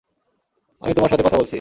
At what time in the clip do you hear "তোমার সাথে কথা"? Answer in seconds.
0.93-1.37